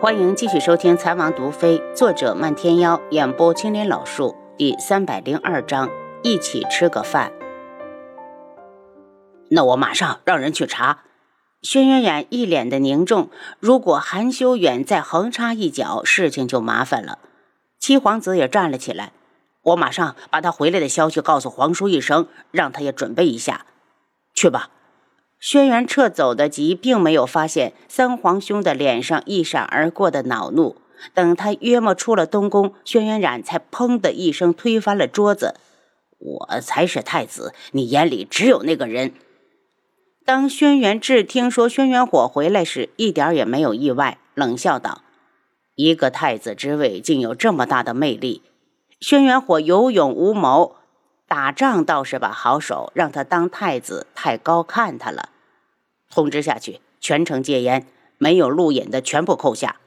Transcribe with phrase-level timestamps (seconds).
[0.00, 5.88] 欢迎继续收听《残王毒妃》，作者漫天妖，演播青莲老树，第三百零二章，
[6.22, 7.32] 一起吃个饭。
[9.50, 11.04] 那我马上让人去查。
[11.62, 13.30] 轩辕远一脸的凝重，
[13.60, 17.18] 如果韩修远再横插一脚，事情就麻烦了。
[17.78, 19.12] 七皇子也站了起来，
[19.62, 23.64] 我马上把他回来的消息告诉皇叔一声，让他也准备一下。
[24.34, 24.68] 去吧。
[25.46, 30.76] 轩辕彻走得急，并没有发现三皇兄的脸上一闪而过的恼怒。
[31.12, 35.56] 等他约莫出了东宫，轩辕染才砰的一声推翻了桌子
[36.16, 39.12] ：“我才是太子，你眼里只有那个人。”
[40.24, 45.02] 当轩辕志听说轩辕火回来时，一点也没有意外，冷笑道
[45.76, 48.40] ：“一个太子之位竟有这么大的魅力。”
[48.98, 50.76] 轩辕火有勇无谋，
[51.28, 55.28] 打仗倒是把好手，让他当太子太高看他了。
[56.14, 59.80] 通知下去，全城戒严，没有路引的全部扣下。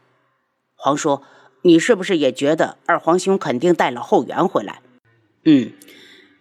[0.76, 1.22] 皇叔，
[1.62, 4.82] 你是不是也觉得二皇兄肯定带了后援回来？
[5.46, 5.72] 嗯，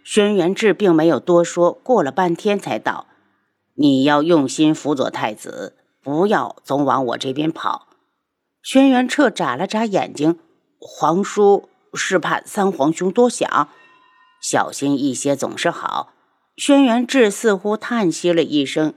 [0.03, 3.07] 轩辕志并没有多说，过了半天才道
[3.79, 7.87] ：“你要用心辅佐太子，不要总往我这边跑。”
[8.65, 10.41] 轩辕彻眨了眨眼睛，
[10.81, 13.69] 皇叔是怕三皇兄多想，
[14.41, 16.13] 小心一些总是好。
[16.57, 18.95] 轩辕志似乎叹息了一声。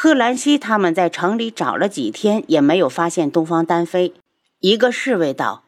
[0.00, 4.14] 贺兰溪他们在城里找了几天，也没有发现东方丹飞。
[4.60, 5.64] 一个侍卫道：“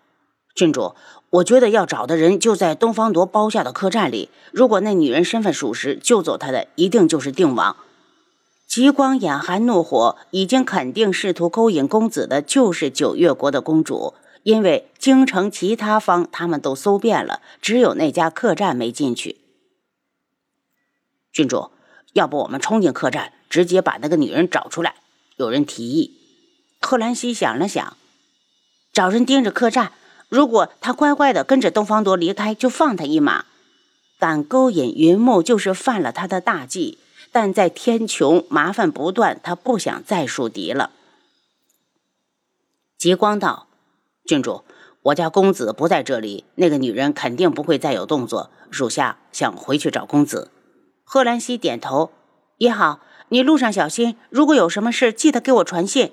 [0.55, 0.95] 郡主，
[1.31, 4.31] 我觉得要找的人就在东方铎包下的客栈里。
[4.53, 7.75] 如果那女人身份属实，救走她的一定就是定王。”
[8.69, 14.15] 极光眼含怒火，已经肯定试图勾引公子的就是九月国的公主，
[14.45, 19.39] 因为京城其他方他们都搜遍了，只有那家客栈没进去。
[21.33, 21.73] 郡主，
[22.13, 23.33] 要不我们冲进客栈？
[23.51, 24.95] 直接把那个女人找出来。
[25.37, 26.17] 有人提议，
[26.81, 27.97] 贺兰西想了想，
[28.93, 29.93] 找人盯着客栈。
[30.29, 33.45] 如果他乖乖的跟着东方多离开，就放他一马。
[34.19, 36.99] 敢勾引云木，就是犯了他的大忌。
[37.33, 40.91] 但在天穹麻烦不断，他不想再树敌了。
[42.99, 43.67] 极光道，
[44.25, 44.65] 郡主，
[45.03, 48.51] 我家公子不在这里，那个女人肯定不会再有动作。
[48.71, 50.51] 属下想回去找公子。
[51.03, 52.13] 贺兰西点头，
[52.59, 53.01] 也好。
[53.31, 56.13] 你路上小心，如果有什么事，记得给我传信。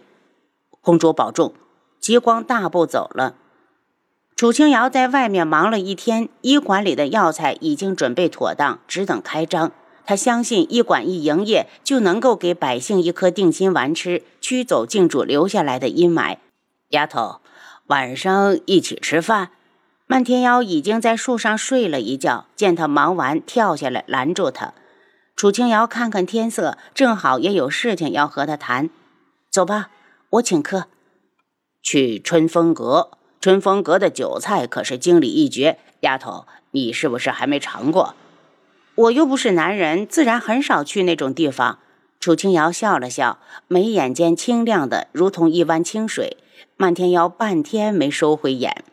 [0.81, 1.53] 公主保重。
[1.99, 3.35] 极光大步走了。
[4.35, 9.71] 楚清瑶在外面忙了一天，医馆里的药材已经准备妥当，只等开张。
[10.05, 16.37] 他相信医馆一营业，就能够给百姓一颗定心丸吃，驱走镜主留下来的阴霾。
[16.89, 17.41] 丫头，
[17.87, 19.49] 晚上一起吃饭。
[20.05, 24.73] 漫天妖已经在树上睡了一觉，见他忙完，跳下来拦住他。
[25.37, 28.89] 楚清瑶看看天色，正好也有事情要和他谈。
[29.51, 29.91] 走吧，
[30.31, 30.85] 我请客。
[31.83, 35.77] 去春风阁，春风阁的酒菜可是经理一绝。
[35.99, 38.15] 丫头，你是不是还没尝过？
[38.95, 41.77] 我又不是男人，自然很少去那种地方。
[42.19, 43.37] 楚清瑶笑了笑，
[43.67, 46.37] 眉眼间清亮的如同一湾清水。
[46.77, 48.83] 漫天瑶半天没收回眼，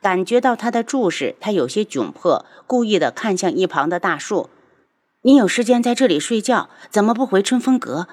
[0.00, 4.48] 感觉到他的注视，他有些窘迫，故意的看向一旁的大树。
[5.24, 8.08] 你有时间在这里睡觉，怎么不回春风阁？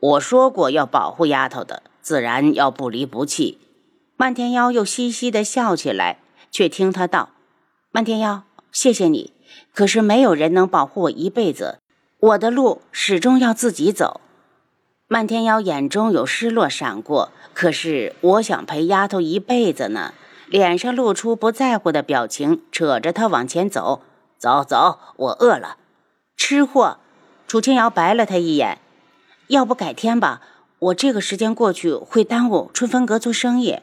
[0.00, 3.58] 我说过要保护丫头的，自然要不离不弃。
[4.16, 6.18] 漫天妖又嘻嘻的笑起来，
[6.50, 7.28] 却听他道
[7.92, 8.42] ：“漫天妖，
[8.72, 9.32] 谢谢你，
[9.72, 11.78] 可是没有人能保护我一辈子，
[12.18, 14.20] 我的路始终要自己走。”
[15.06, 20.12] 漫天妖眼中有失落闪过，可是我想陪丫头一辈子呢，
[20.48, 24.02] 脸上露出不在乎的表情，扯着他往前走。
[24.36, 25.76] 走走，我饿了。
[26.38, 26.98] 吃货，
[27.48, 28.78] 楚清瑶白了他一眼。
[29.48, 30.40] 要不改天吧，
[30.78, 33.80] 我这个时间过去会耽误春风阁做生意。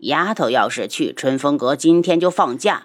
[0.00, 2.84] 丫头要是去春风阁，今天就放假。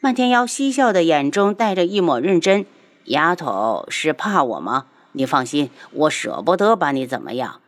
[0.00, 2.66] 漫天妖嬉笑的眼中带着一抹认真。
[3.06, 4.86] 丫头是怕我吗？
[5.12, 7.60] 你放心，我舍不得把你怎么样。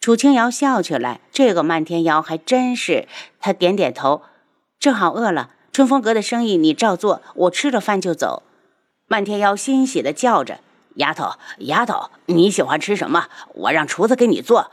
[0.00, 3.06] 楚清瑶笑起来，这个漫天妖还真是。
[3.38, 4.22] 他点点头，
[4.80, 5.50] 正好饿了。
[5.70, 8.42] 春风阁的生意你照做，我吃了饭就走。
[9.12, 10.60] 漫天妖欣喜的叫着
[10.96, 13.26] ：“丫头，丫头，你喜欢吃什么？
[13.52, 14.70] 我让厨子给你做。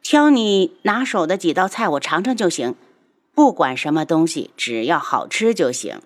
[0.00, 2.76] 挑你拿手的几道菜，我尝尝就行。
[3.34, 6.00] 不管什么东西，只要好吃就行。”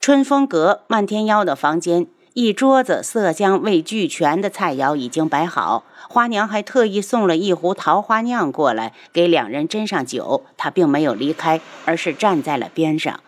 [0.00, 10.46] 春风阁漫天妖的房间，一桌子色香味俱全的菜肴已经摆好，花娘还特意送了一壶桃花酿过来，给两人斟上酒。
[10.56, 13.20] 她并没有离开，而是站在了边上。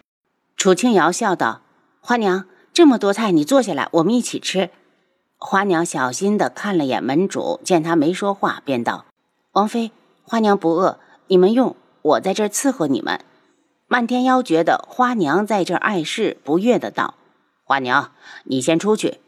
[0.57, 1.61] 楚清瑶笑道
[2.01, 4.71] ：“花娘。”这么多菜，你坐下来，我们一起吃。
[5.39, 9.05] 花娘小心地看了眼门主，见他没说话，便道
[9.55, 9.93] ：“王妃，
[10.25, 10.99] 花娘不饿，
[11.29, 13.21] 你们用，我在这儿伺候你们。
[13.87, 17.15] 漫天妖觉得花娘在这儿碍事，不悦的道
[17.63, 18.11] ：“花娘，
[18.43, 19.21] 你先出去。”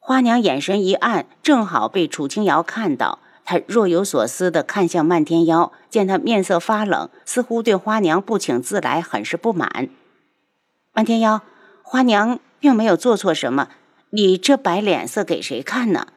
[0.00, 3.20] 花娘眼神一暗，正好被楚清瑶看到。
[3.44, 9.88] 她若有所思地看向漫天妖，见他面色发冷，似乎对花娘不请自来很是不满。
[10.92, 11.42] 漫天妖，
[11.84, 13.68] 花娘并没有做错什么，
[14.10, 16.08] 你这摆脸色给谁看呢？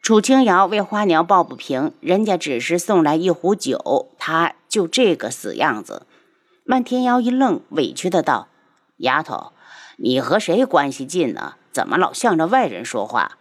[0.00, 6.06] 楚清瑶为花娘抱不平，人家只是送来一壶酒，她就这个死样子。
[6.64, 8.48] 漫天妖一愣，委屈的道
[8.98, 9.52] ：“丫头，
[9.96, 11.54] 你和谁关系近呢？
[11.72, 13.38] 怎么老向着外人说话？”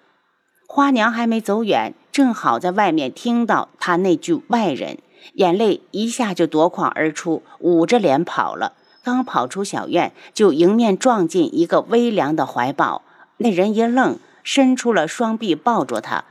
[0.67, 4.97] 花娘还没走远，正好在外面听到他那句“外人”，
[5.35, 8.73] 眼泪一下就夺眶而出，捂着脸跑了。
[9.07, 13.03] 刚跑出小院，就迎面撞进一个微凉的怀抱。
[13.37, 16.25] 那人一愣，伸出了双臂抱住他。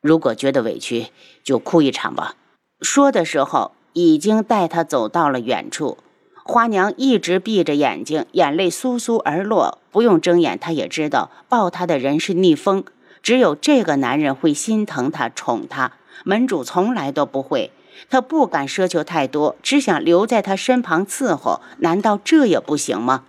[0.00, 1.08] 如果觉得委屈，
[1.42, 2.36] 就哭一场吧。
[2.80, 5.98] 说的时候，已经带他走到了远处。
[6.44, 9.80] 花娘一直闭着眼睛，眼泪簌簌而落。
[9.90, 12.84] 不用睁眼，她也知道抱她的人是逆风。
[13.20, 17.72] 只有这个男人会心疼她、宠她，门主从来都不会。
[18.08, 21.60] 他不敢奢求太多，只想留在他身旁伺候。
[21.78, 23.24] 难道这也不行吗？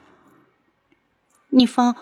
[1.50, 1.96] 逆风，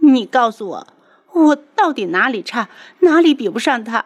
[0.00, 0.86] 你告诉我，
[1.32, 2.68] 我到底哪里差，
[3.00, 4.04] 哪里比不上他？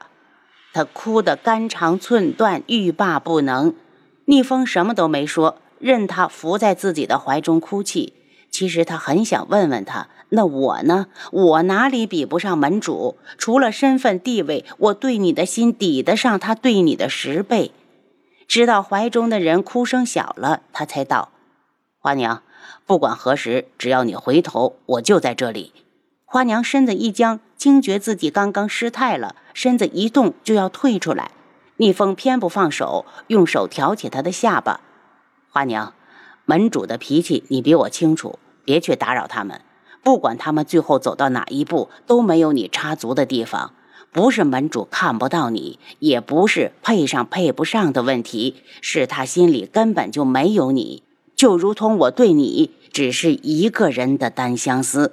[0.73, 3.75] 他哭得肝肠寸断，欲罢不能。
[4.27, 8.13] 逆风什么都没说，任他伏在自己的怀中哭泣。
[8.51, 10.09] 其实他很想问问他。
[10.31, 11.07] 那我呢？
[11.31, 13.17] 我哪里比不上门主？
[13.39, 17.71] 除了身份地位，我对你的心抵得上他对你的十倍。
[18.49, 21.31] 直到怀中的人哭声小了，他才道
[21.99, 22.43] ：“花娘，
[22.87, 25.73] 不管何时，只要你回头，我就在这里。”
[26.25, 31.31] 花娘身子一僵，惊觉自己刚刚失态了，身子一动就要退出来。
[31.79, 34.81] 逆风偏不放手，用手挑起她的下巴
[35.51, 35.95] ：“花娘，
[36.45, 39.61] 门主的脾气你比我清楚，别去打扰他们。”
[40.03, 43.75] 不管他们最后走到哪一步，都没有你插足的地方。
[44.17, 51.03] 不是门主看不到你，也不是配上配不上的问题，是他心里根本就没有你。
[51.35, 55.13] 就如同我对你，只是一个人的单相思。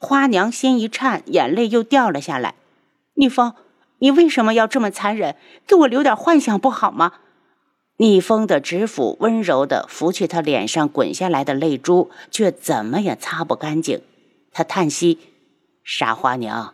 [0.00, 2.54] 花娘心一颤，眼泪又掉了下来。
[3.12, 3.52] 逆风，
[3.98, 5.36] 你为什么要这么残忍？
[5.66, 7.12] 给我留点幻想不好吗？
[7.98, 14.00] 逆风的指腹温柔地拂去他脸上滚下来的泪珠，却怎么也擦不干净。
[14.50, 15.18] 他叹息
[15.84, 16.73] ：“傻花娘，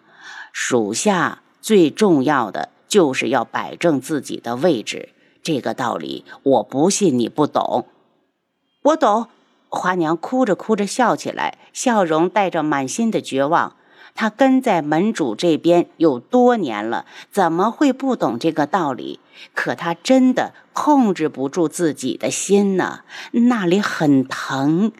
[0.52, 5.10] 属下最重要的就是要摆正自己的位置。
[5.42, 7.86] 这个道理，我不信你不懂。
[8.82, 9.28] 我懂。”
[9.72, 13.76] 花娘哭着哭着笑起来，笑容带着满心的绝望。
[14.16, 19.20] 她跟在门主这边有多年了，怎么会不懂这个道理？
[19.54, 24.90] 可她真的控制不住自己的心呢，那里很疼。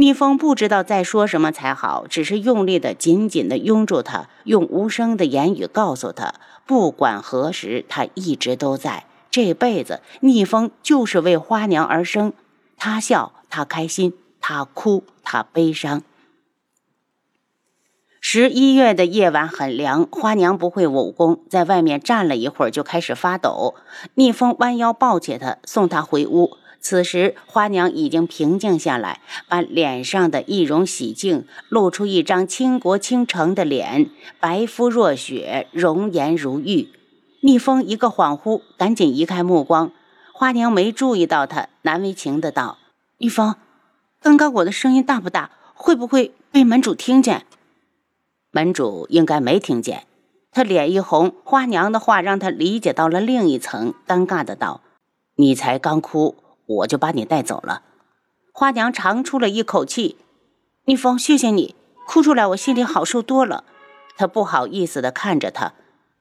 [0.00, 6.34] 逆风不知道再说什么才好，只是用力的紧紧的拥住他，用无声的言语告诉他：
[6.64, 9.06] 不管何时，他一直都在。
[9.28, 12.32] 这辈子，逆风就是为花娘而生。
[12.76, 16.02] 他笑，他开心；他哭，他悲伤。
[18.20, 23.74] 十一月的夜晚很凉，花娘不会武功，在外面站了一会儿就开始发抖。
[24.14, 26.56] 逆风弯腰抱起她，送她回屋。
[26.80, 36.88] 此时花娘已经平静下来，把脸上的易容洗净，露出一张倾国倾城的脸，白肤若雪，容颜如玉。
[37.40, 39.92] 逆风一个恍惚，赶紧移开目光。
[40.32, 42.78] 花娘没注意到他，难为情的道
[43.18, 43.56] ：“逆风，
[44.20, 45.50] 刚刚我的声音大不大？
[45.74, 47.44] 会不会被门主听见？”
[48.50, 50.06] 门主应该没听见，
[50.50, 54.80] 他脸一红，花娘的话让他理解到了另一层，尴尬的道
[55.36, 56.36] ：“你才刚哭，
[56.68, 57.82] 我就把你带走了。”
[58.54, 60.16] 花娘长出了一口气
[60.86, 61.74] ：“逆风，谢谢你，
[62.06, 63.64] 哭出来我心里好受多了。”
[64.16, 65.74] 她不好意思的看着他：“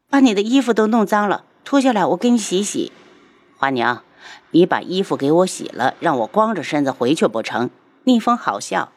[0.09, 2.91] 把你的衣服都弄脏了，脱下来我给你洗洗。”
[3.57, 4.03] 花娘，
[4.51, 7.71] 你把衣服给我洗了，让我光着身子回去不成？
[8.03, 8.91] 逆风好笑。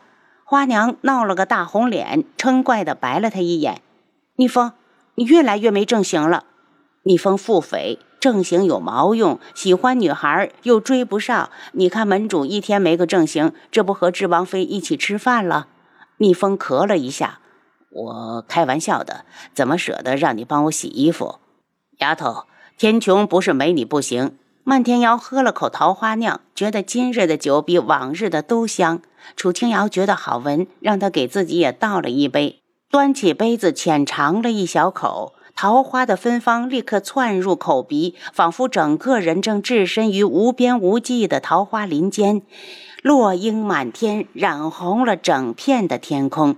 [0.44, 3.80] 花娘闹了个大红脸，嗔怪的白了他一眼
[4.36, 4.72] ：“逆风，
[5.14, 6.44] 你越来越没正形了。
[7.04, 9.40] 逆风腹诽，正形有毛用？
[9.54, 11.48] 喜欢女孩又追不上。
[11.72, 15.68] 你看门主一天没个正形，这不和智王妃一起吃饭了？”
[16.18, 17.40] 蜜蜂咳了一下
[17.90, 19.24] ：“我开玩笑的，
[19.54, 21.36] 怎么舍得让你帮我洗衣服？
[21.98, 22.44] 丫头，
[22.76, 29.00] 天穹不是没你不行。”漫天瑶喝了口桃花酿，觉得今日的酒比往日的都香。
[29.34, 32.60] 楚清瑶觉得好闻，让他给自己也倒了一杯，
[32.90, 35.32] 端起杯子浅尝了一小口。
[35.62, 42.40] 桃花的芬芳立刻窜入口鼻，仿佛整个人正置身于无边无际的桃花林间，
[43.02, 46.56] 落英满天，染红了整片的天空。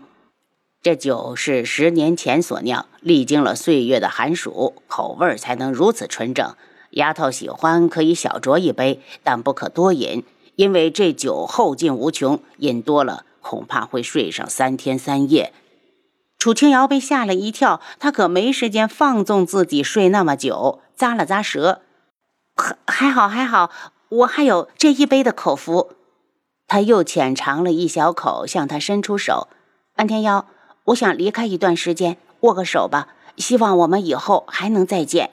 [0.81, 6.55] 这酒是十年前所酿，历经了岁月的寒暑，口味才能如此纯正。
[6.91, 10.23] 丫头喜欢可以小酌一杯，但不可多饮，
[10.55, 15.53] 因为这酒后劲无穷，饮多了恐怕会睡上三天三夜。
[16.43, 21.83] 楚清瑶被吓了一跳，她可没时间放纵自己睡那么久，咂了咂舌，
[22.57, 23.71] 还还好还好，
[24.09, 25.93] 我还有这一杯的口福。
[26.67, 29.47] 他又浅尝了一小口，向他伸出手
[29.95, 30.47] ：“漫天妖，
[30.87, 33.07] 我想离开一段时间，握个手吧，
[33.37, 35.31] 希望我们以后还能再见。”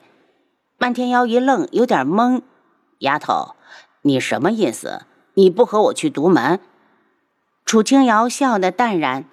[0.77, 2.43] 漫天妖一愣，有点懵
[3.01, 3.55] ：“丫头，
[4.03, 5.07] 你什么意思？
[5.33, 6.59] 你不和我去独门？”
[7.65, 9.25] 楚清瑶笑得淡然：“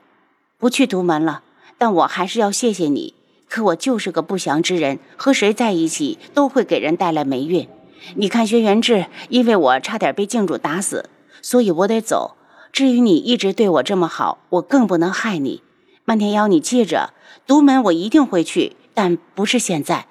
[0.56, 1.42] 不去独门了。”
[1.78, 3.14] 但我还是要谢谢你。
[3.49, 7.68] 可我就是个不祥之人，和谁在一起都会给人带来霉运。
[8.16, 11.09] 你看轩辕志，因为我差点被镜主打死，
[11.42, 12.37] 所以我得走。
[12.73, 15.62] 至于你一直对我这么好，我更不能害你。
[16.04, 17.14] 漫天妖，你记着，
[17.47, 20.06] 独门我一定会去，但不是现在。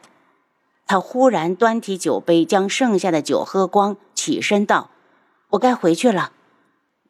[0.87, 4.91] 他忽然端起酒杯，将剩下的酒喝光，起身道
[5.51, 6.31] ：“我该回去了。”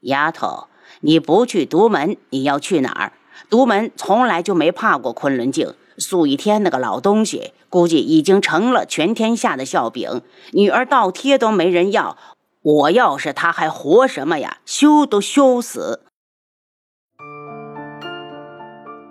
[0.01, 0.67] 丫头，
[1.01, 3.13] 你不去独门，你要去哪儿？
[3.49, 10.21] 独门从来就没怕过昆仑镜，素一天那个老东西，估计已经成了全天下的笑柄，
[10.53, 12.17] 女儿倒贴都没人要。
[12.61, 14.57] 我要是他，还活什么呀？
[14.65, 16.01] 羞都羞死！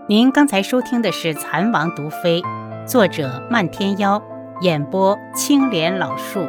[0.09, 2.43] 您刚才收听的是《蚕王毒妃》，
[2.87, 4.23] 作者漫天妖，
[4.61, 6.40] 演播青莲老树。